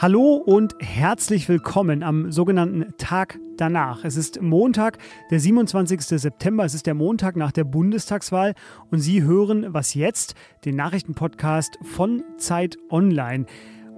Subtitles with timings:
[0.00, 4.04] Hallo und herzlich willkommen am sogenannten Tag danach.
[4.04, 4.98] Es ist Montag,
[5.32, 6.00] der 27.
[6.02, 6.64] September.
[6.64, 8.54] Es ist der Montag nach der Bundestagswahl
[8.92, 13.46] und Sie hören Was jetzt, den Nachrichtenpodcast von Zeit Online.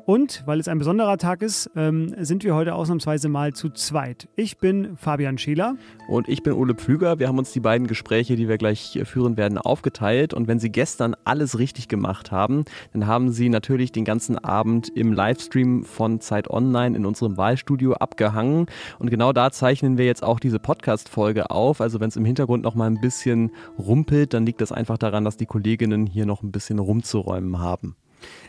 [0.07, 4.29] Und weil es ein besonderer Tag ist, ähm, sind wir heute ausnahmsweise mal zu zweit.
[4.37, 5.77] Ich bin Fabian Scheler.
[6.09, 7.19] Und ich bin Ole Pflüger.
[7.19, 10.35] Wir haben uns die beiden Gespräche, die wir gleich führen werden, aufgeteilt.
[10.35, 14.89] Und wenn Sie gestern alles richtig gemacht haben, dann haben Sie natürlich den ganzen Abend
[14.89, 18.67] im Livestream von Zeit Online in unserem Wahlstudio abgehangen.
[18.99, 21.81] Und genau da zeichnen wir jetzt auch diese Podcast-Folge auf.
[21.81, 25.25] Also wenn es im Hintergrund noch mal ein bisschen rumpelt, dann liegt das einfach daran,
[25.25, 27.97] dass die Kolleginnen hier noch ein bisschen rumzuräumen haben.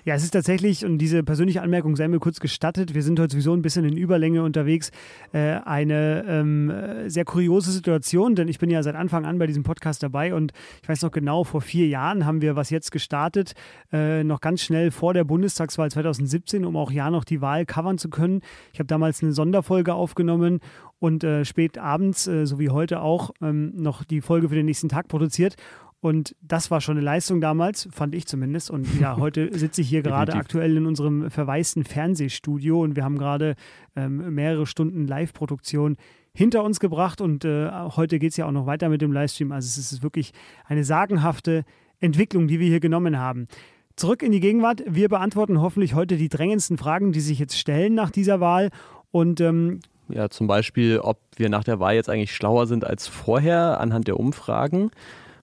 [0.06, 3.34] Ja, es ist tatsächlich, und diese persönliche Anmerkung sei mir kurz gestattet, wir sind heute
[3.34, 4.92] sowieso ein bisschen in Überlänge unterwegs,
[5.34, 6.74] äh, eine ähm,
[7.08, 10.52] sehr kuriose Situation, denn ich bin ja seit Anfang an bei diesem Podcast dabei und
[10.82, 13.54] ich weiß noch genau, vor vier Jahren haben wir was jetzt gestartet,
[13.92, 17.98] äh, noch ganz schnell vor der Bundestagswahl 2017, um auch ja noch die Wahl covern
[17.98, 18.42] zu können.
[18.74, 20.60] Ich habe damals eine Sonderfolge aufgenommen
[21.00, 24.68] und äh, spät abends, äh, so wie heute auch, ähm, noch die Folge für den
[24.68, 25.56] nächsten Tag produziert.
[26.02, 28.72] Und das war schon eine Leistung damals, fand ich zumindest.
[28.72, 33.20] Und ja, heute sitze ich hier gerade aktuell in unserem verwaisten Fernsehstudio und wir haben
[33.20, 33.56] gerade
[33.96, 35.98] ähm, mehrere Stunden Live-Produktion
[36.34, 39.52] hinter uns gebracht und äh, heute geht es ja auch noch weiter mit dem Livestream.
[39.52, 40.32] Also es ist wirklich
[40.66, 41.66] eine sagenhafte
[42.00, 43.48] Entwicklung, die wir hier genommen haben.
[43.96, 44.82] Zurück in die Gegenwart.
[44.88, 48.70] Wir beantworten hoffentlich heute die drängendsten Fragen, die sich jetzt stellen nach dieser Wahl.
[49.12, 53.08] Und ähm, ja, zum Beispiel, ob wir nach der Wahl jetzt eigentlich schlauer sind als
[53.08, 54.90] vorher anhand der Umfragen.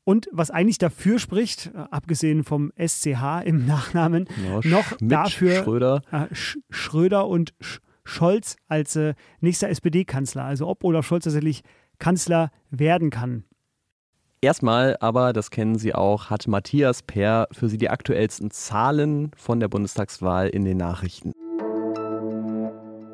[0.08, 5.62] Und was eigentlich dafür spricht, äh, abgesehen vom SCH im Nachnamen, ja, noch Schmidt, dafür
[5.62, 10.44] Schröder, äh, Sch Schröder und Sch Scholz als äh, nächster SPD-Kanzler.
[10.44, 11.60] Also ob Olaf Scholz tatsächlich
[11.98, 13.44] Kanzler werden kann.
[14.40, 19.60] Erstmal aber, das kennen Sie auch, hat Matthias Peer für Sie die aktuellsten Zahlen von
[19.60, 21.32] der Bundestagswahl in den Nachrichten.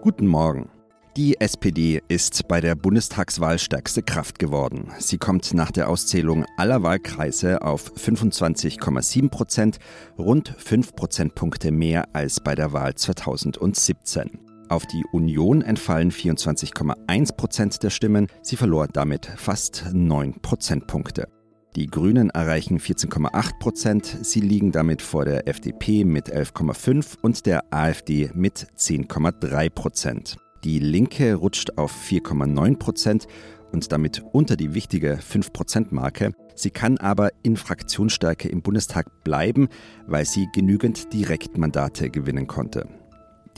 [0.00, 0.70] Guten Morgen.
[1.16, 4.88] Die SPD ist bei der Bundestagswahl stärkste Kraft geworden.
[4.98, 9.78] Sie kommt nach der Auszählung aller Wahlkreise auf 25,7 Prozent,
[10.18, 14.40] rund 5 Prozentpunkte mehr als bei der Wahl 2017.
[14.68, 18.26] Auf die Union entfallen 24,1 Prozent der Stimmen.
[18.42, 21.28] Sie verlor damit fast 9 Prozentpunkte.
[21.76, 24.18] Die Grünen erreichen 14,8 Prozent.
[24.22, 30.38] Sie liegen damit vor der FDP mit 11,5 und der AfD mit 10,3 Prozent.
[30.64, 33.26] Die Linke rutscht auf 4,9 Prozent
[33.70, 36.32] und damit unter die wichtige 5-Prozent-Marke.
[36.54, 39.68] Sie kann aber in Fraktionsstärke im Bundestag bleiben,
[40.06, 42.88] weil sie genügend Direktmandate gewinnen konnte.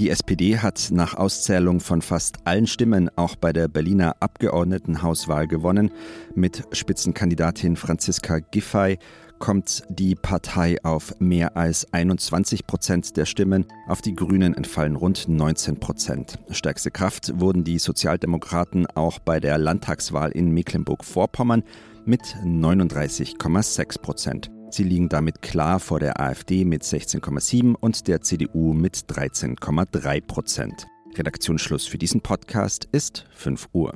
[0.00, 5.91] Die SPD hat nach Auszählung von fast allen Stimmen auch bei der Berliner Abgeordnetenhauswahl gewonnen.
[6.34, 8.99] Mit Spitzenkandidatin Franziska Giffey
[9.39, 13.67] kommt die Partei auf mehr als 21 Prozent der Stimmen.
[13.87, 16.39] Auf die Grünen entfallen rund 19 Prozent.
[16.51, 21.63] Stärkste Kraft wurden die Sozialdemokraten auch bei der Landtagswahl in Mecklenburg-Vorpommern
[22.05, 24.51] mit 39,6 Prozent.
[24.71, 30.87] Sie liegen damit klar vor der AfD mit 16,7 und der CDU mit 13,3 Prozent.
[31.17, 33.95] Redaktionsschluss für diesen Podcast ist 5 Uhr.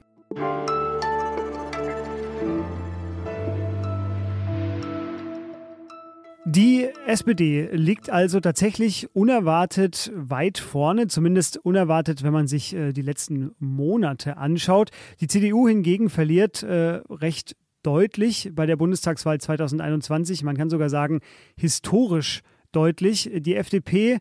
[6.53, 13.03] Die SPD liegt also tatsächlich unerwartet weit vorne, zumindest unerwartet, wenn man sich äh, die
[13.03, 14.91] letzten Monate anschaut.
[15.21, 20.43] Die CDU hingegen verliert äh, recht deutlich bei der Bundestagswahl 2021.
[20.43, 21.21] Man kann sogar sagen,
[21.56, 23.31] historisch deutlich.
[23.32, 24.19] Die FDP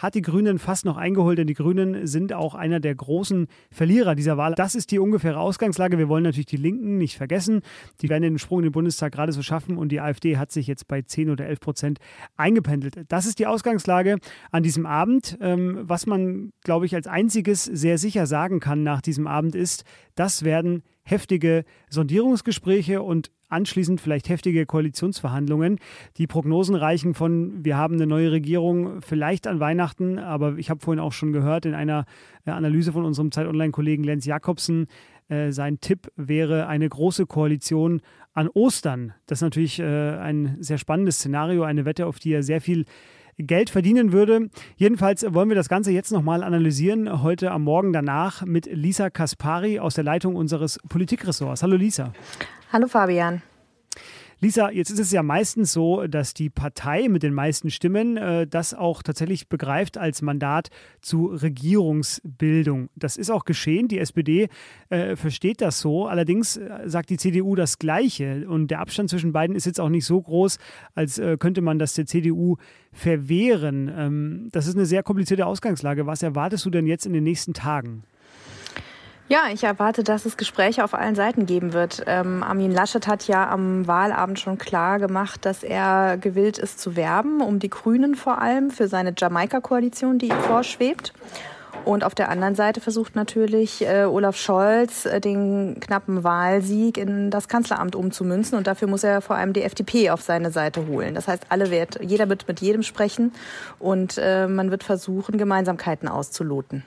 [0.00, 4.14] hat die Grünen fast noch eingeholt, denn die Grünen sind auch einer der großen Verlierer
[4.14, 4.54] dieser Wahl.
[4.54, 5.98] Das ist die ungefähre Ausgangslage.
[5.98, 7.60] Wir wollen natürlich die Linken nicht vergessen.
[8.00, 10.66] Die werden den Sprung in den Bundestag gerade so schaffen und die AfD hat sich
[10.66, 11.98] jetzt bei 10 oder 11 Prozent
[12.36, 13.04] eingependelt.
[13.08, 14.18] Das ist die Ausgangslage
[14.50, 15.36] an diesem Abend.
[15.40, 19.84] Ähm, was man, glaube ich, als einziges sehr sicher sagen kann nach diesem Abend ist,
[20.14, 25.78] das werden heftige Sondierungsgespräche und anschließend vielleicht heftige Koalitionsverhandlungen.
[26.16, 30.80] Die Prognosen reichen von, wir haben eine neue Regierung vielleicht an Weihnachten, aber ich habe
[30.80, 32.04] vorhin auch schon gehört in einer
[32.46, 34.86] äh, Analyse von unserem Zeit Online-Kollegen Lenz Jakobsen,
[35.28, 38.00] äh, sein Tipp wäre eine große Koalition
[38.32, 39.14] an Ostern.
[39.26, 42.84] Das ist natürlich äh, ein sehr spannendes Szenario, eine Wette, auf die er sehr viel
[43.42, 44.48] Geld verdienen würde.
[44.76, 49.78] Jedenfalls wollen wir das Ganze jetzt nochmal analysieren, heute am Morgen danach mit Lisa Kaspari
[49.78, 51.62] aus der Leitung unseres Politikressorts.
[51.62, 52.12] Hallo Lisa.
[52.72, 53.42] Hallo Fabian.
[54.42, 58.46] Lisa, jetzt ist es ja meistens so, dass die Partei mit den meisten Stimmen äh,
[58.46, 60.70] das auch tatsächlich begreift als Mandat
[61.02, 62.88] zu Regierungsbildung.
[62.96, 63.86] Das ist auch geschehen.
[63.88, 64.48] Die SPD
[64.88, 66.06] äh, versteht das so.
[66.06, 68.48] Allerdings äh, sagt die CDU das Gleiche.
[68.48, 70.56] Und der Abstand zwischen beiden ist jetzt auch nicht so groß,
[70.94, 72.56] als äh, könnte man das der CDU
[72.92, 73.92] verwehren.
[73.94, 76.06] Ähm, das ist eine sehr komplizierte Ausgangslage.
[76.06, 78.04] Was erwartest du denn jetzt in den nächsten Tagen?
[79.30, 82.02] Ja, ich erwarte, dass es Gespräche auf allen Seiten geben wird.
[82.08, 86.96] Ähm, Armin Laschet hat ja am Wahlabend schon klar gemacht, dass er gewillt ist zu
[86.96, 91.12] werben, um die Grünen vor allem, für seine Jamaika-Koalition, die ihm vorschwebt.
[91.84, 97.30] Und auf der anderen Seite versucht natürlich äh, Olaf Scholz äh, den knappen Wahlsieg in
[97.30, 98.58] das Kanzleramt umzumünzen.
[98.58, 101.14] Und dafür muss er vor allem die FDP auf seine Seite holen.
[101.14, 103.32] Das heißt, alle wird, jeder wird mit jedem sprechen
[103.78, 106.82] und äh, man wird versuchen, Gemeinsamkeiten auszuloten.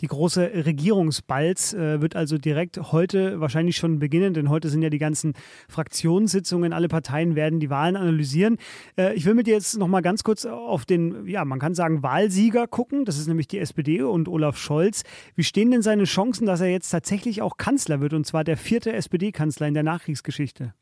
[0.00, 4.90] Die große Regierungsbalz äh, wird also direkt heute wahrscheinlich schon beginnen, denn heute sind ja
[4.90, 5.34] die ganzen
[5.68, 6.72] Fraktionssitzungen.
[6.72, 8.58] Alle Parteien werden die Wahlen analysieren.
[8.98, 11.74] Äh, ich will mit dir jetzt noch mal ganz kurz auf den, ja, man kann
[11.74, 13.04] sagen, Wahlsieger gucken.
[13.04, 15.02] Das ist nämlich die SPD und Olaf Scholz.
[15.34, 18.56] Wie stehen denn seine Chancen, dass er jetzt tatsächlich auch Kanzler wird und zwar der
[18.56, 20.74] vierte SPD-Kanzler in der Nachkriegsgeschichte?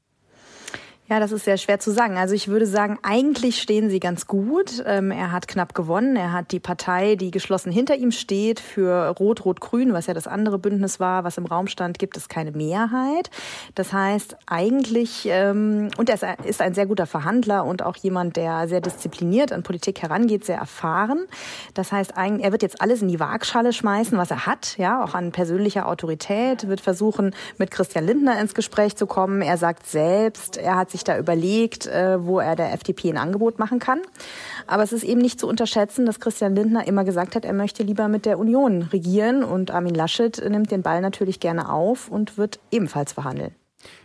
[1.06, 2.17] Ja, das ist sehr schwer zu sagen.
[2.17, 4.83] Also ich würde sagen, eigentlich stehen sie ganz gut.
[4.87, 6.17] Ähm, er hat knapp gewonnen.
[6.17, 10.59] Er hat die Partei, die geschlossen hinter ihm steht, für Rot-Rot-Grün, was ja das andere
[10.59, 13.29] Bündnis war, was im Raum stand, gibt es keine Mehrheit.
[13.75, 18.67] Das heißt, eigentlich, ähm, und er ist ein sehr guter Verhandler und auch jemand, der
[18.67, 21.27] sehr diszipliniert an Politik herangeht, sehr erfahren.
[21.75, 25.12] Das heißt, er wird jetzt alles in die Waagschale schmeißen, was er hat, ja, auch
[25.12, 29.43] an persönlicher Autorität, wird versuchen, mit Christian Lindner ins Gespräch zu kommen.
[29.43, 33.58] Er sagt selbst, er hat sich da überlegt, äh, wo er der FDP ein Angebot
[33.58, 34.00] machen kann.
[34.67, 37.82] Aber es ist eben nicht zu unterschätzen, dass Christian Lindner immer gesagt hat, er möchte
[37.82, 39.44] lieber mit der Union regieren.
[39.44, 43.55] Und Armin Laschet nimmt den Ball natürlich gerne auf und wird ebenfalls verhandeln.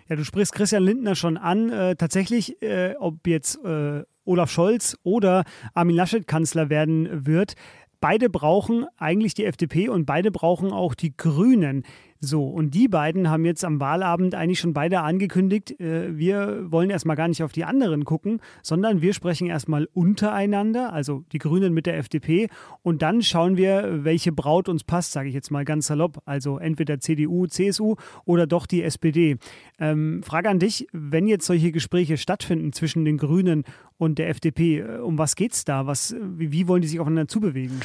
[0.10, 1.70] Ja, du sprichst Christian Lindner schon an.
[1.70, 5.44] Äh, tatsächlich, äh, ob jetzt äh, Olaf Scholz oder
[5.74, 7.54] Armin Laschet Kanzler werden wird,
[8.02, 11.84] beide brauchen eigentlich die FDP und beide brauchen auch die Grünen.
[12.22, 16.90] So, und die beiden haben jetzt am Wahlabend eigentlich schon beide angekündigt, äh, wir wollen
[16.90, 21.74] erstmal gar nicht auf die anderen gucken, sondern wir sprechen erstmal untereinander, also die Grünen
[21.74, 22.50] mit der FDP,
[22.82, 26.22] und dann schauen wir, welche Braut uns passt, sage ich jetzt mal ganz salopp.
[26.26, 27.96] Also entweder CDU, CSU
[28.26, 29.38] oder doch die SPD.
[29.80, 33.64] Ähm, Frage an dich, wenn jetzt solche Gespräche stattfinden zwischen den Grünen
[33.98, 35.88] und der FDP, äh, um was geht's da?
[35.88, 37.80] Was, wie wollen die sich aufeinander zubewegen?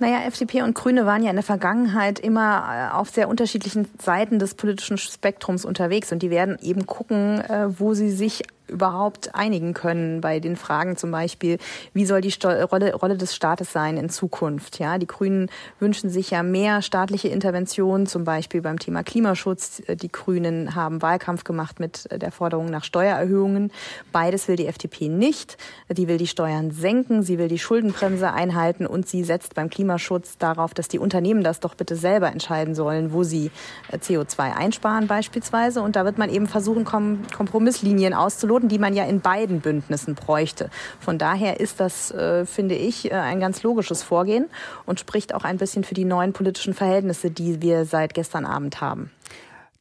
[0.00, 4.38] Naja, FDP und Grüne waren ja in der Vergangenheit immer äh, auf sehr unterschiedlichen Seiten
[4.38, 6.12] des politischen Spektrums unterwegs.
[6.12, 10.96] Und die werden eben gucken, äh, wo sie sich überhaupt einigen können bei den Fragen
[10.96, 11.58] zum Beispiel,
[11.92, 14.78] wie soll die Sto Rolle, Rolle des Staates sein in Zukunft?
[14.78, 15.50] Ja, die Grünen
[15.80, 19.82] wünschen sich ja mehr staatliche Intervention, zum Beispiel beim Thema Klimaschutz.
[19.88, 23.70] Die Grünen haben Wahlkampf gemacht mit der Forderung nach Steuererhöhungen.
[24.12, 25.58] Beides will die FDP nicht.
[25.90, 30.38] Die will die Steuern senken, sie will die Schuldenbremse einhalten und sie setzt beim Klimaschutz
[30.38, 33.50] darauf, dass die Unternehmen das doch bitte selber entscheiden sollen, wo sie
[33.90, 35.82] äh, CO2 einsparen beispielsweise.
[35.82, 40.14] Und da wird man eben versuchen, Kompromisslinien auszuloten Methoden, die man ja in beiden Bündnissen
[40.14, 40.70] bräuchte.
[41.00, 44.46] Von daher ist das, äh, finde ich, äh, ein ganz logisches Vorgehen
[44.86, 48.80] und spricht auch ein bisschen für die neuen politischen Verhältnisse, die wir seit gestern Abend
[48.80, 49.10] haben.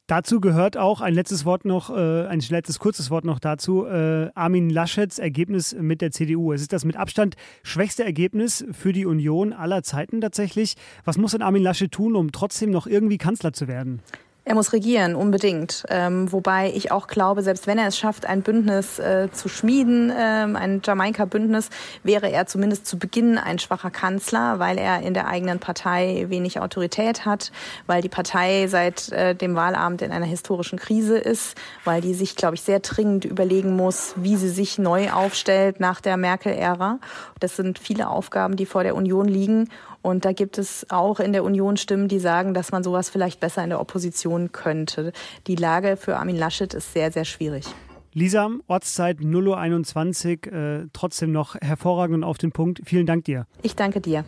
[0.07, 3.85] Dazu gehört auch ein letztes Wort noch, äh, ein letztes kurzes Wort noch dazu.
[3.85, 6.51] Äh, Armin Laschets Ergebnis mit der CDU.
[6.51, 10.75] Es ist das mit Abstand schwächste Ergebnis für die Union aller Zeiten tatsächlich.
[11.05, 14.01] Was muss denn Armin Laschet tun, um trotzdem noch irgendwie Kanzler zu werden?
[14.45, 15.85] Er muss regieren, unbedingt.
[15.87, 20.11] Ähm, wobei ich auch glaube, selbst wenn er es schafft, ein Bündnis äh, zu schmieden,
[20.13, 21.69] ähm, ein Jamaika-Bündnis,
[22.03, 26.59] wäre er zumindest zu Beginn ein schwacher Kanzler, weil er in der eigenen Partei wenig
[26.59, 27.53] Autorität hat,
[27.87, 32.35] weil die Partei seit äh, dem Wahlabend in einer historischen Krise ist, weil die sich,
[32.35, 36.99] glaube ich, sehr dringend überlegen muss, wie sie sich neu aufstellt nach der Merkel-Ära.
[37.39, 39.69] Das sind viele Aufgaben, die vor der Union liegen.
[40.03, 43.39] Und da gibt es auch in der Union Stimmen, die sagen, dass man sowas vielleicht
[43.39, 45.13] besser in der Opposition könnte.
[45.47, 47.65] Die Lage für Armin Laschet ist sehr, sehr schwierig.
[48.13, 52.81] Lisa, Ortszeit 0.21 Uhr, äh, trotzdem noch hervorragend und auf den Punkt.
[52.85, 53.47] Vielen Dank dir.
[53.63, 54.25] Ich danke dir.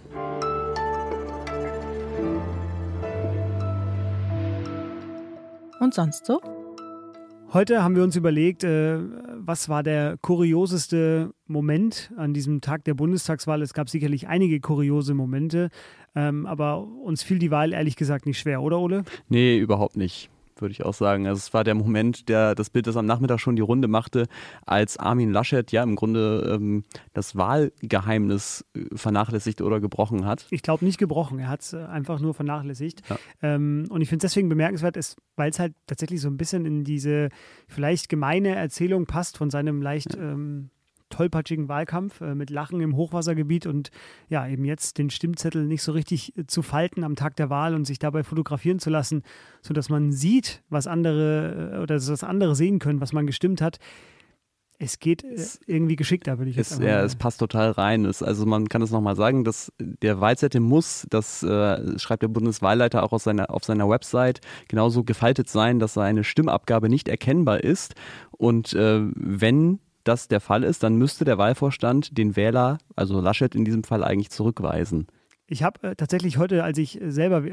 [5.79, 6.39] Und sonst so?
[7.55, 8.97] Heute haben wir uns überlegt, äh,
[9.37, 13.61] was war der kurioseste Moment an diesem Tag der Bundestagswahl.
[13.61, 15.69] Es gab sicherlich einige kuriose Momente,
[16.17, 19.05] ähm, aber uns fiel die Wahl ehrlich gesagt nicht schwer, oder Ole?
[19.29, 20.29] Nee, überhaupt nicht.
[20.61, 21.27] Würde ich auch sagen.
[21.27, 24.27] Also es war der Moment, der das Bild, das am Nachmittag schon die Runde machte,
[24.65, 26.83] als Armin Laschet ja im Grunde ähm,
[27.13, 30.47] das Wahlgeheimnis äh, vernachlässigt oder gebrochen hat.
[30.51, 33.01] Ich glaube nicht gebrochen, er hat es äh, einfach nur vernachlässigt.
[33.09, 33.17] Ja.
[33.41, 34.97] Ähm, und ich finde es deswegen bemerkenswert,
[35.35, 37.29] weil es halt tatsächlich so ein bisschen in diese
[37.67, 40.21] vielleicht gemeine Erzählung passt von seinem leicht ja.
[40.21, 40.69] ähm,
[41.09, 43.91] tollpatschigen Wahlkampf äh, mit Lachen im Hochwassergebiet und
[44.29, 47.75] ja, eben jetzt den Stimmzettel nicht so richtig äh, zu falten am Tag der Wahl
[47.75, 49.23] und sich dabei fotografieren zu lassen,
[49.61, 53.79] sodass man sieht, was andere äh, oder dass andere sehen können, was man gestimmt hat.
[54.77, 56.83] Es geht äh, irgendwie geschickter, würde ich jetzt sagen.
[56.83, 58.03] Ja, es passt total rein.
[58.05, 62.27] Es, also man kann es nochmal sagen, dass der Wahlzettel muss, das äh, schreibt der
[62.27, 67.95] Bundeswahlleiter auch seiner, auf seiner Website, genauso gefaltet sein, dass seine Stimmabgabe nicht erkennbar ist.
[68.31, 73.53] Und äh, wenn das der Fall ist, dann müsste der Wahlvorstand den Wähler, also Laschet
[73.55, 75.07] in diesem Fall, eigentlich zurückweisen.
[75.47, 77.43] Ich habe äh, tatsächlich heute, als ich selber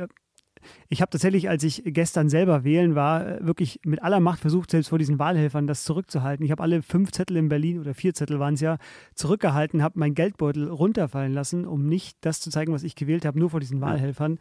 [0.89, 4.71] ich habe tatsächlich, als ich gestern selber wählen war, äh, wirklich mit aller Macht versucht,
[4.71, 6.45] selbst vor diesen Wahlhelfern das zurückzuhalten.
[6.45, 8.79] Ich habe alle fünf Zettel in Berlin oder vier Zettel waren es ja,
[9.15, 13.39] zurückgehalten, habe meinen Geldbeutel runterfallen lassen, um nicht das zu zeigen, was ich gewählt habe,
[13.39, 14.39] nur vor diesen Wahlhelfern.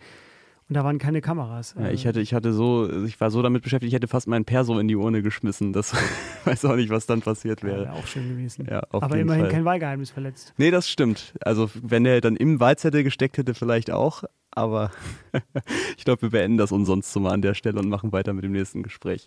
[0.71, 1.75] Und da waren keine Kameras.
[1.77, 4.45] Ja, ich hatte, ich hatte so, ich war so damit beschäftigt, ich hätte fast meinen
[4.45, 5.73] Perso in die Urne geschmissen.
[5.73, 5.93] Das
[6.45, 7.83] weiß auch nicht, was dann passiert wäre.
[7.83, 8.65] Ja, auch schön gewesen.
[8.71, 9.51] Ja, Aber immerhin Fall.
[9.51, 10.53] kein Wahlgeheimnis verletzt.
[10.55, 11.33] Nee, das stimmt.
[11.41, 14.23] Also wenn er dann im Wahlzettel gesteckt hätte, vielleicht auch.
[14.49, 14.91] Aber
[15.97, 18.45] ich glaube, wir beenden das umsonst so mal an der Stelle und machen weiter mit
[18.45, 19.25] dem nächsten Gespräch.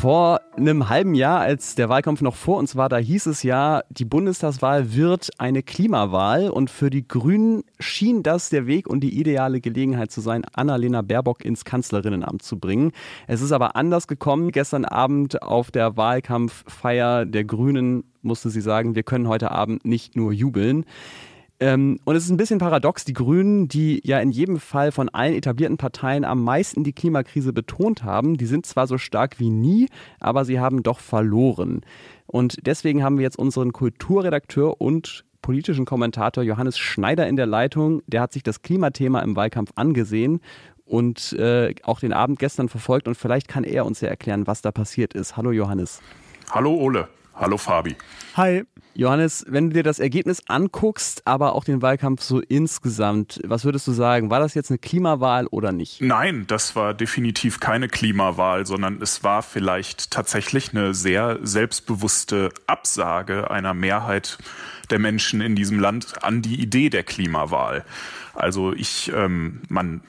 [0.00, 3.82] Vor einem halben Jahr, als der Wahlkampf noch vor uns war, da hieß es ja,
[3.90, 9.18] die Bundestagswahl wird eine Klimawahl und für die Grünen schien das der Weg und die
[9.18, 12.92] ideale Gelegenheit zu sein, Annalena Baerbock ins Kanzlerinnenamt zu bringen.
[13.26, 14.52] Es ist aber anders gekommen.
[14.52, 20.14] Gestern Abend auf der Wahlkampffeier der Grünen musste sie sagen, wir können heute Abend nicht
[20.14, 20.84] nur jubeln.
[21.60, 25.08] Ähm, und es ist ein bisschen paradox, die Grünen, die ja in jedem Fall von
[25.08, 29.50] allen etablierten Parteien am meisten die Klimakrise betont haben, die sind zwar so stark wie
[29.50, 29.88] nie,
[30.20, 31.80] aber sie haben doch verloren.
[32.26, 38.02] Und deswegen haben wir jetzt unseren Kulturredakteur und politischen Kommentator Johannes Schneider in der Leitung.
[38.06, 40.40] Der hat sich das Klimathema im Wahlkampf angesehen
[40.84, 43.08] und äh, auch den Abend gestern verfolgt.
[43.08, 45.36] Und vielleicht kann er uns ja erklären, was da passiert ist.
[45.36, 46.00] Hallo Johannes.
[46.50, 47.08] Hallo Ole.
[47.34, 47.96] Hallo Fabi.
[48.36, 48.64] Hi.
[48.94, 53.86] Johannes, wenn du dir das Ergebnis anguckst, aber auch den Wahlkampf so insgesamt, was würdest
[53.86, 54.30] du sagen?
[54.30, 56.00] War das jetzt eine Klimawahl oder nicht?
[56.00, 63.50] Nein, das war definitiv keine Klimawahl, sondern es war vielleicht tatsächlich eine sehr selbstbewusste Absage
[63.50, 64.38] einer Mehrheit
[64.90, 67.84] der Menschen in diesem Land an die Idee der Klimawahl.
[68.34, 70.00] Also ich, ähm, man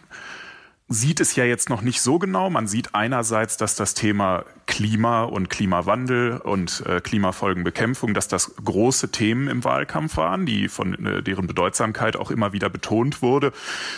[0.92, 2.50] sieht es ja jetzt noch nicht so genau.
[2.50, 9.12] Man sieht einerseits, dass das Thema Klima und Klimawandel und äh, Klimafolgenbekämpfung, dass das große
[9.12, 13.52] Themen im Wahlkampf waren, die von äh, deren Bedeutsamkeit auch immer wieder betont wurde.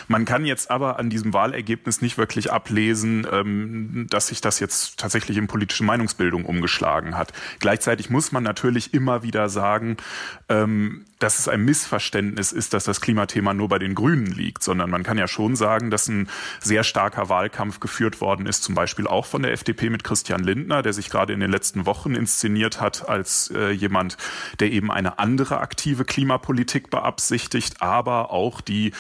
[0.10, 5.00] Man kann jetzt aber an diesem Wahlergebnis nicht wirklich ablesen, ähm, dass sich das jetzt
[5.00, 7.32] tatsächlich in politische Meinungsbildung umgeschlagen hat.
[7.60, 9.96] Gleichzeitig muss man natürlich immer wieder sagen,
[10.50, 14.90] ähm, dass es ein Missverständnis ist, dass das Klimathema nur bei den Grünen liegt, sondern
[14.90, 19.08] man kann ja schon sagen, dass ein sehr starker Wahlkampf geführt worden ist, zum Beispiel
[19.08, 22.82] auch von der FDP mit Christian Lindner der sich gerade in den letzten Wochen inszeniert
[22.82, 24.18] hat als äh, jemand,
[24.60, 28.92] der eben eine andere aktive Klimapolitik beabsichtigt, aber auch die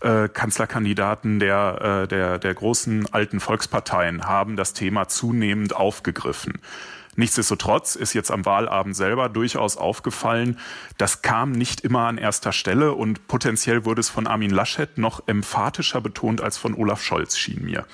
[0.00, 6.60] äh, Kanzlerkandidaten der, äh, der, der großen alten Volksparteien haben das Thema zunehmend aufgegriffen.
[7.16, 10.58] Nichtsdestotrotz ist jetzt am Wahlabend selber durchaus aufgefallen,
[10.98, 15.22] das kam nicht immer an erster Stelle und potenziell wurde es von Armin Laschet noch
[15.26, 17.86] emphatischer betont als von Olaf Scholz, schien mir.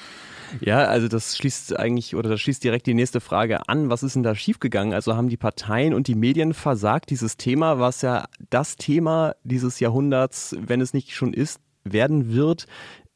[0.60, 3.88] Ja, also das schließt eigentlich oder das schließt direkt die nächste Frage an.
[3.88, 4.94] Was ist denn da schiefgegangen?
[4.94, 9.78] Also haben die Parteien und die Medien versagt, dieses Thema, was ja das Thema dieses
[9.78, 12.66] Jahrhunderts, wenn es nicht schon ist, werden wird,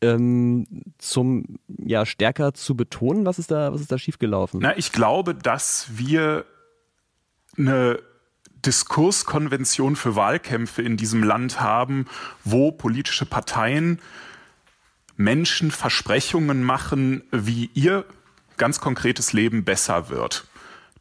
[0.04, 0.66] ähm,
[0.98, 3.26] zum ja stärker zu betonen?
[3.26, 4.60] Was ist da, was ist da schiefgelaufen?
[4.62, 6.44] Na, ich glaube, dass wir
[7.56, 7.98] eine
[8.64, 12.06] Diskurskonvention für Wahlkämpfe in diesem Land haben,
[12.44, 14.00] wo politische Parteien
[15.16, 18.04] Menschen Versprechungen machen, wie ihr
[18.56, 20.46] ganz konkretes Leben besser wird.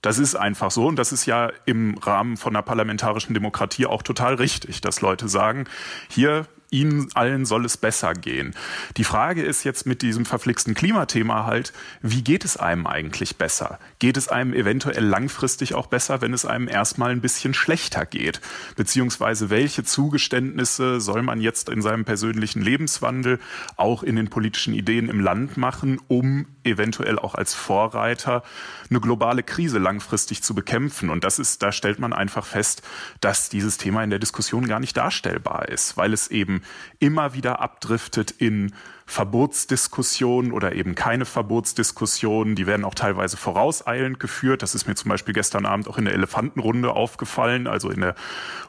[0.02, 4.04] Das ist einfach so und das ist ja im Rahmen von einer parlamentarischen Demokratie auch
[4.04, 5.66] total richtig, dass Leute sagen,
[6.10, 8.54] hier ihnen allen soll es besser gehen.
[8.98, 13.80] Die Frage ist jetzt mit diesem verflixten Klimathema halt, wie geht es einem eigentlich besser?
[14.00, 18.42] Geht es einem eventuell langfristig auch besser, wenn es einem erstmal ein bisschen schlechter geht?
[18.76, 23.40] Beziehungsweise welche Zugeständnisse soll man jetzt in seinem persönlichen Lebenswandel
[23.78, 28.44] auch in den politischen Ideen im Land machen, um eventuell auch als Vorreiter
[28.90, 31.12] eine globale Krise langfristig zu bekämpfen?
[31.12, 32.82] Und das ist, da stellt man einfach fest,
[33.22, 36.63] dass dieses Thema in der Diskussion gar nicht darstellbar ist, weil es eben
[37.00, 38.74] immer wieder abdriftet in
[39.06, 42.56] Verbotsdiskussionen oder eben keine Verbotsdiskussionen.
[42.56, 44.62] Die werden auch teilweise vorauseilend geführt.
[44.62, 48.16] Das ist mir zum Beispiel gestern Abend auch in der Elefantenrunde aufgefallen, also in der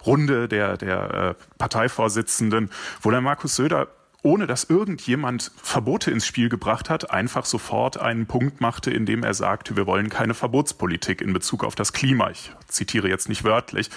[0.04, 2.70] Runde der, der äh, Parteivorsitzenden,
[3.00, 3.88] wo der Markus Söder
[4.24, 9.22] ohne dass irgendjemand Verbote ins Spiel gebracht hat, einfach sofort einen Punkt machte, in dem
[9.22, 12.30] er sagte, wir wollen keine Verbotspolitik in Bezug auf das Klima.
[12.30, 13.90] Ich zitiere jetzt nicht wörtlich.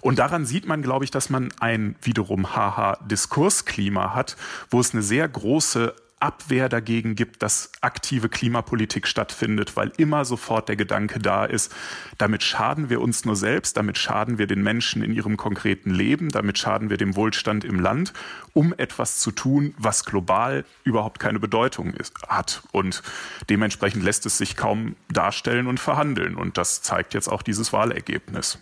[0.00, 4.38] Und daran sieht man, glaube ich, dass man ein wiederum haha Diskursklima hat,
[4.70, 10.68] wo es eine sehr große Abwehr dagegen gibt, dass aktive Klimapolitik stattfindet, weil immer sofort
[10.68, 11.74] der Gedanke da ist,
[12.18, 16.28] damit schaden wir uns nur selbst, damit schaden wir den Menschen in ihrem konkreten Leben,
[16.30, 18.12] damit schaden wir dem Wohlstand im Land,
[18.52, 22.62] um etwas zu tun, was global überhaupt keine Bedeutung ist, hat.
[22.72, 23.02] Und
[23.48, 26.36] dementsprechend lässt es sich kaum darstellen und verhandeln.
[26.36, 28.58] Und das zeigt jetzt auch dieses Wahlergebnis.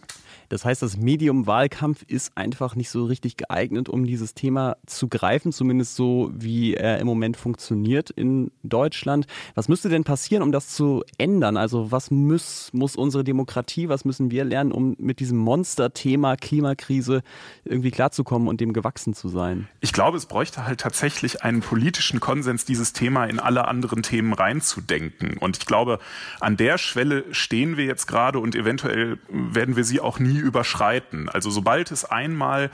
[0.49, 5.09] Das heißt, das Medium Wahlkampf ist einfach nicht so richtig geeignet, um dieses Thema zu
[5.09, 9.26] greifen, zumindest so, wie er im Moment funktioniert in Deutschland.
[9.55, 11.57] Was müsste denn passieren, um das zu ändern?
[11.57, 17.23] Also was muss, muss unsere Demokratie, was müssen wir lernen, um mit diesem Monsterthema Klimakrise
[17.65, 19.69] irgendwie klarzukommen und dem gewachsen zu sein?
[19.81, 24.33] Ich glaube, es bräuchte halt tatsächlich einen politischen Konsens, dieses Thema in alle anderen Themen
[24.33, 25.37] reinzudenken.
[25.38, 25.99] Und ich glaube,
[26.41, 30.43] an der Schwelle stehen wir jetzt gerade und eventuell werden wir sie auch nie nie
[30.43, 31.28] überschreiten.
[31.28, 32.71] Also sobald es einmal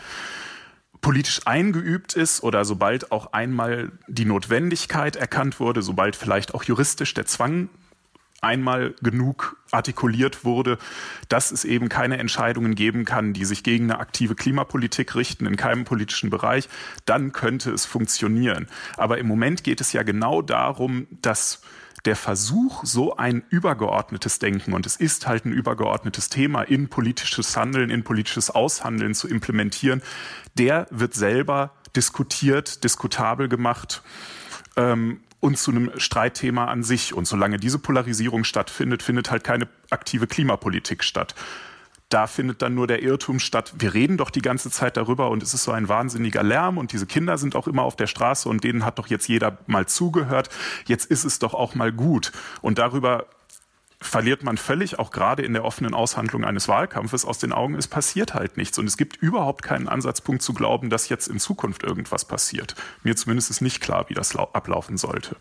[1.01, 7.15] politisch eingeübt ist oder sobald auch einmal die Notwendigkeit erkannt wurde, sobald vielleicht auch juristisch
[7.15, 7.69] der Zwang
[8.41, 10.79] einmal genug artikuliert wurde,
[11.29, 15.57] dass es eben keine Entscheidungen geben kann, die sich gegen eine aktive Klimapolitik richten in
[15.57, 16.69] keinem politischen Bereich,
[17.05, 18.67] dann könnte es funktionieren.
[18.97, 21.63] Aber im Moment geht es ja genau darum, dass
[22.05, 27.57] der Versuch, so ein übergeordnetes Denken, und es ist halt ein übergeordnetes Thema, in politisches
[27.57, 30.03] Handeln, in politisches Aushandeln zu implementieren,
[30.59, 34.03] der wird selber diskutiert, diskutabel gemacht.
[34.77, 37.15] Ähm, und zu einem Streitthema an sich.
[37.15, 41.35] Und solange diese Polarisierung stattfindet, findet halt keine aktive Klimapolitik statt
[42.13, 45.43] da findet dann nur der Irrtum statt, wir reden doch die ganze Zeit darüber und
[45.43, 48.49] es ist so ein wahnsinniger Lärm und diese Kinder sind auch immer auf der Straße
[48.49, 50.51] und denen hat doch jetzt jeder mal zugehört,
[50.87, 52.33] jetzt ist es doch auch mal gut.
[52.61, 53.27] Und darüber
[54.01, 57.87] verliert man völlig, auch gerade in der offenen Aushandlung eines Wahlkampfes, aus den Augen, es
[57.87, 58.79] passiert halt nichts.
[58.79, 62.75] Und es gibt überhaupt keinen Ansatzpunkt zu glauben, dass jetzt in Zukunft irgendwas passiert.
[63.05, 65.37] Mir zumindest ist nicht klar, wie das ablaufen sollte.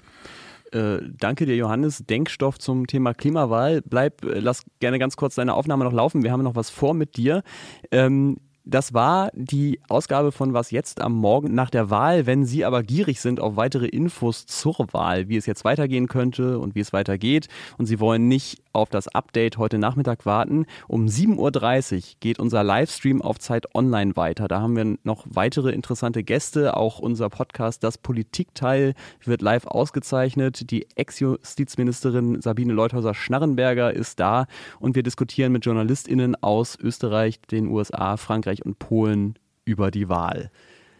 [0.72, 2.06] Äh, danke dir, Johannes.
[2.06, 3.82] Denkstoff zum Thema Klimawahl.
[3.82, 6.24] Bleib, äh, lass gerne ganz kurz deine Aufnahme noch laufen.
[6.24, 7.44] Wir haben noch was vor mit dir.
[7.92, 12.26] Ähm, das war die Ausgabe von Was jetzt am Morgen nach der Wahl.
[12.26, 16.60] Wenn Sie aber gierig sind auf weitere Infos zur Wahl, wie es jetzt weitergehen könnte
[16.60, 17.48] und wie es weitergeht
[17.78, 22.64] und Sie wollen nicht auf das Update heute Nachmittag warten, um 7.30 Uhr geht unser
[22.64, 24.48] Livestream auf Zeit Online weiter.
[24.48, 26.78] Da haben wir noch weitere interessante Gäste.
[26.78, 28.94] Auch unser Podcast Das Politikteil
[29.24, 30.72] wird live ausgezeichnet.
[30.72, 34.46] Die Ex-Justizministerin Sabine Leuthäuser-Schnarrenberger ist da
[34.80, 39.36] und wir diskutieren mit JournalistInnen aus Österreich, den USA, Frankreich, Frankreich und Polen
[39.66, 40.52] über die Wahl.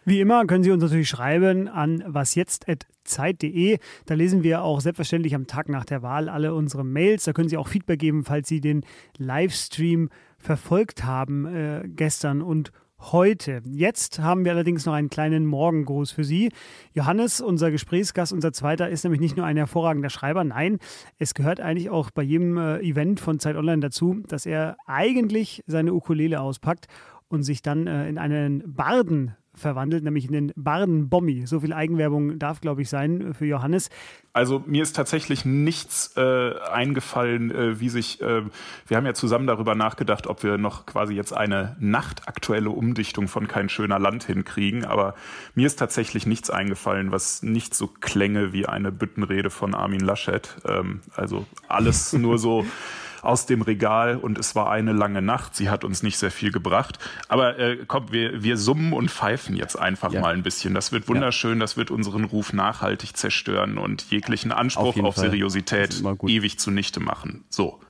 [0.04, 3.78] Wie immer können Sie uns natürlich schreiben an wasjetzt.zeit.de.
[4.06, 7.24] Da lesen wir auch selbstverständlich am Tag nach der Wahl alle unsere Mails.
[7.24, 8.84] Da können Sie auch Feedback geben, falls Sie den
[9.18, 12.72] Livestream verfolgt haben äh, gestern und
[13.12, 13.62] heute.
[13.64, 16.50] Jetzt haben wir allerdings noch einen kleinen Morgengruß für Sie.
[16.92, 20.78] Johannes, unser Gesprächsgast, unser zweiter, ist nämlich nicht nur ein hervorragender Schreiber, nein,
[21.18, 25.62] es gehört eigentlich auch bei jedem äh, Event von Zeit Online dazu, dass er eigentlich
[25.66, 26.86] seine Ukulele auspackt
[27.32, 31.46] und sich dann äh, in einen Barden verwandelt, nämlich in den Barden-Bommi.
[31.46, 33.90] So viel Eigenwerbung darf, glaube ich, sein für Johannes.
[34.32, 38.42] Also mir ist tatsächlich nichts äh, eingefallen, äh, wie sich, äh,
[38.86, 43.48] wir haben ja zusammen darüber nachgedacht, ob wir noch quasi jetzt eine nachtaktuelle Umdichtung von
[43.48, 45.14] Kein schöner Land hinkriegen, aber
[45.54, 50.56] mir ist tatsächlich nichts eingefallen, was nicht so klänge wie eine Büttenrede von Armin Laschet.
[50.66, 52.64] Ähm, also alles nur so
[53.22, 55.54] aus dem Regal und es war eine lange Nacht.
[55.54, 56.98] Sie hat uns nicht sehr viel gebracht.
[57.28, 60.20] Aber äh, komm, wir, wir summen und pfeifen jetzt einfach ja.
[60.20, 60.74] mal ein bisschen.
[60.74, 61.60] Das wird wunderschön, ja.
[61.60, 67.44] das wird unseren Ruf nachhaltig zerstören und jeglichen Anspruch auf, auf Seriosität ewig zunichte machen.
[67.48, 67.80] So.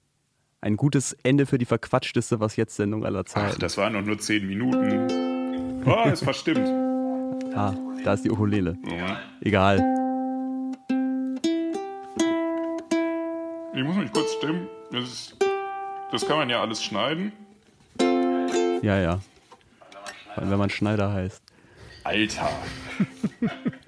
[0.61, 3.53] Ein gutes Ende für die verquatschteste Was jetzt Sendung aller Zeiten.
[3.55, 5.83] Ach, das waren noch nur zehn Minuten.
[5.85, 6.69] Oh, ist verstimmt.
[7.57, 8.79] Ah, da ist die Ukulele.
[8.87, 9.19] Ja.
[9.41, 10.02] Egal.
[13.75, 14.69] Ich muss mich kurz stimmen.
[14.91, 15.35] Das,
[16.11, 17.33] das kann man ja alles schneiden.
[18.83, 19.21] Ja, ja.
[20.37, 21.43] Wenn man Schneider heißt.
[22.05, 22.51] Alter.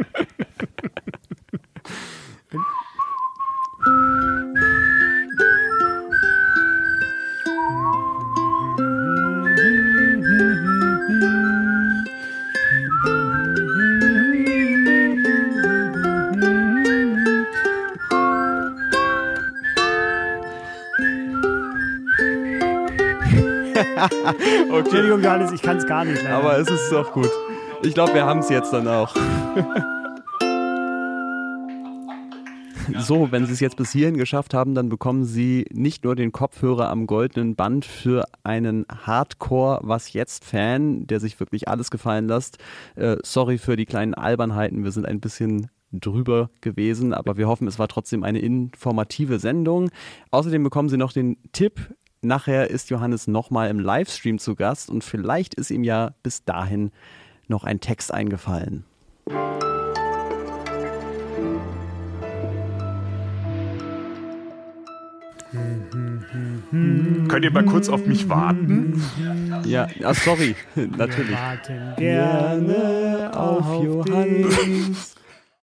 [24.75, 24.89] okay.
[24.89, 26.23] Entschuldigung, Johannes, ich kann es gar nicht.
[26.23, 26.37] Leider.
[26.37, 27.31] Aber es ist doch gut.
[27.83, 29.15] Ich glaube, wir haben es jetzt dann auch.
[32.99, 36.33] So, wenn Sie es jetzt bis hierhin geschafft haben, dann bekommen Sie nicht nur den
[36.33, 42.59] Kopfhörer am goldenen Band für einen Hardcore-Was jetzt-Fan, der sich wirklich alles gefallen lässt.
[42.95, 47.69] Äh, sorry für die kleinen Albernheiten, wir sind ein bisschen drüber gewesen, aber wir hoffen,
[47.69, 49.91] es war trotzdem eine informative Sendung.
[50.31, 55.05] Außerdem bekommen Sie noch den Tipp, nachher ist Johannes nochmal im Livestream zu Gast und
[55.05, 56.91] vielleicht ist ihm ja bis dahin
[57.49, 58.85] noch ein Text eingefallen.
[67.29, 69.01] Könnt ihr mal kurz auf mich warten?
[69.65, 71.31] Ja, ah, sorry, natürlich.
[71.31, 75.15] Wir warten gerne auf Johannes.